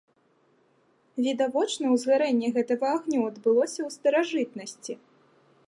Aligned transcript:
Відавочна 1.25 1.85
узгаранне 1.97 2.49
гэтага 2.55 2.85
агню 2.97 3.21
адбылося 3.29 3.79
ў 3.87 3.97
старажытнасці. 3.97 4.93